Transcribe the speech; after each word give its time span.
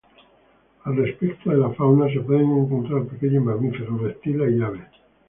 Al 0.85 0.95
respecto 0.95 1.51
de 1.51 1.57
la 1.57 1.69
fauna 1.75 2.11
se 2.11 2.21
pueden 2.21 2.49
encontrar 2.57 3.05
pequeños 3.05 3.43
mamíferos, 3.43 4.01
reptiles 4.01 4.51
y 4.51 4.59
aves. 4.63 4.87